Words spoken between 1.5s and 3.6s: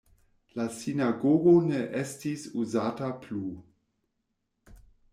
ne estis uzata plu.